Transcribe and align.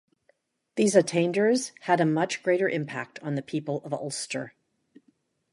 These 0.77 0.95
attainders 0.95 1.73
had 1.81 2.01
a 2.01 2.07
much 2.07 2.41
greater 2.41 2.67
impact 2.67 3.19
on 3.19 3.35
the 3.35 3.43
people 3.43 3.83
of 3.85 3.93
Ulster. 3.93 4.55